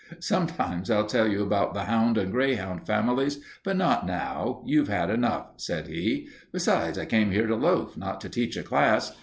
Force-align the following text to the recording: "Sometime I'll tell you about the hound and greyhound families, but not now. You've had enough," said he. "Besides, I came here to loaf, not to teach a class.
"Sometime 0.19 0.81
I'll 0.89 1.05
tell 1.05 1.27
you 1.27 1.43
about 1.43 1.75
the 1.75 1.83
hound 1.83 2.17
and 2.17 2.31
greyhound 2.31 2.87
families, 2.87 3.39
but 3.63 3.77
not 3.77 4.03
now. 4.03 4.63
You've 4.65 4.87
had 4.87 5.11
enough," 5.11 5.49
said 5.57 5.89
he. 5.89 6.27
"Besides, 6.51 6.97
I 6.97 7.05
came 7.05 7.29
here 7.29 7.45
to 7.45 7.55
loaf, 7.55 7.95
not 7.95 8.19
to 8.21 8.29
teach 8.29 8.57
a 8.57 8.63
class. 8.63 9.15